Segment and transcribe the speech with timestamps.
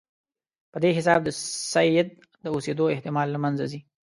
[0.71, 1.29] په دې حساب د
[1.73, 2.07] سید
[2.43, 3.79] د اوسېدلو احتمال له منځه ځي.